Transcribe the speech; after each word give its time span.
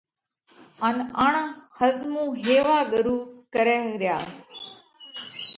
ان 0.87 0.95
اڻ 1.23 1.33
ۿزمُو 1.77 2.25
هيوا 2.43 2.79
ڳرُو 2.91 3.17
ڪرئه 3.53 3.83
ريا. 4.01 4.17